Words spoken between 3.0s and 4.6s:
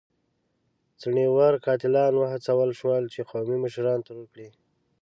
چې قومي مشران ترور کړي.